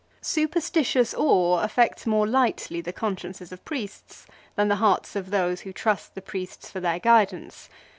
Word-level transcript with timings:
Superstitious 0.19 1.13
awe 1.13 1.59
affects 1.59 2.07
more 2.07 2.25
lightly 2.25 2.81
the 2.81 2.91
consciences 2.91 3.51
of 3.51 3.63
priests 3.63 4.25
than 4.55 4.67
the 4.67 4.77
hearts 4.81 5.15
of 5.15 5.29
those 5.29 5.61
who 5.61 5.71
trust 5.71 6.15
the 6.15 6.23
priests 6.23 6.71
for 6.71 6.79
their 6.79 6.97
guidance. 6.97 7.69